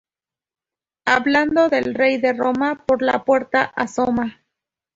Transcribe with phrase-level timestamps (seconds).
[1.05, 4.41] Hablando del rey de Roma, por la puerta asoma